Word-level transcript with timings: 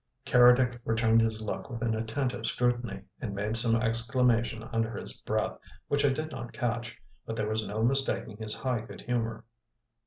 Keredec 0.25 0.79
returned 0.83 1.21
his 1.21 1.43
look 1.43 1.69
with 1.69 1.83
an 1.83 1.93
attentive 1.93 2.47
scrutiny, 2.47 3.03
and 3.19 3.35
made 3.35 3.55
some 3.55 3.75
exclamation 3.75 4.63
under 4.73 4.97
his 4.97 5.21
breath, 5.21 5.59
which 5.89 6.03
I 6.03 6.09
did 6.09 6.31
not 6.31 6.53
catch, 6.53 6.99
but 7.27 7.35
there 7.35 7.47
was 7.47 7.67
no 7.67 7.83
mistaking 7.83 8.37
his 8.37 8.55
high 8.61 8.81
good 8.81 9.01
humour. 9.01 9.45